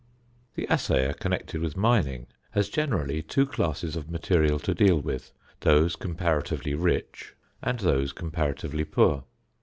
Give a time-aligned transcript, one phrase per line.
[0.55, 5.95] The assayer connected with mining has generally two classes of material to deal with: those
[5.95, 9.25] comparatively rich and those comparatively poor.